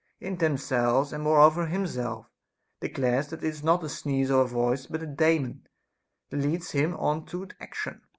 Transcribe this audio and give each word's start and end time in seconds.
in 0.19 0.37
themselves, 0.37 1.13
and 1.13 1.21
moreover 1.23 1.67
himself 1.67 2.25
declares 2.79 3.27
that 3.27 3.43
it 3.43 3.47
is 3.47 3.61
not 3.63 3.83
a 3.83 3.87
sneeze 3.89 4.31
or 4.31 4.45
voice, 4.47 4.87
but 4.87 5.03
a 5.03 5.05
Daemon, 5.05 5.67
that 6.31 6.37
leads 6.37 6.71
him 6.71 6.95
on 6.97 7.23
to 7.27 7.47
action. 7.59 8.01